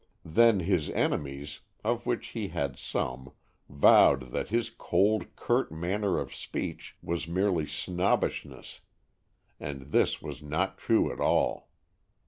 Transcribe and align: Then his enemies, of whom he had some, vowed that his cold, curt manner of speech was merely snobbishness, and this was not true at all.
Then 0.25 0.61
his 0.61 0.89
enemies, 0.89 1.59
of 1.83 2.05
whom 2.05 2.19
he 2.21 2.47
had 2.47 2.75
some, 2.75 3.33
vowed 3.69 4.31
that 4.31 4.49
his 4.49 4.71
cold, 4.71 5.35
curt 5.35 5.71
manner 5.71 6.17
of 6.17 6.33
speech 6.33 6.97
was 7.03 7.27
merely 7.27 7.67
snobbishness, 7.67 8.79
and 9.59 9.81
this 9.91 10.19
was 10.19 10.41
not 10.41 10.79
true 10.79 11.11
at 11.11 11.19
all. 11.19 11.69